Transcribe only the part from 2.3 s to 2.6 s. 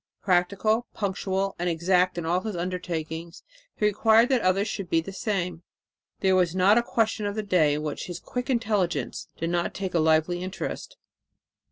his